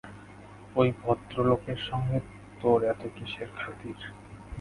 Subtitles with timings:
[0.75, 2.17] ঐ ভদ্রলোকের সঙ্গে
[2.61, 3.99] তোর এত কিসের খাতির?